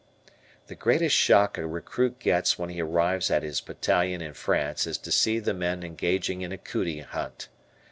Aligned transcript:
The 0.65 0.73
greatest 0.73 1.15
shock 1.15 1.59
a 1.59 1.67
recruit 1.67 2.17
gets 2.17 2.57
when 2.57 2.71
he 2.71 2.81
arrives 2.81 3.29
at 3.29 3.43
his 3.43 3.61
battalion 3.61 4.19
in 4.19 4.33
France 4.33 4.87
is 4.87 4.97
to 4.97 5.11
see 5.11 5.37
the 5.37 5.53
men 5.53 5.83
engaging 5.83 6.41
in 6.41 6.51
a 6.51 6.57
"cootie" 6.57 7.01
hunt. 7.01 7.49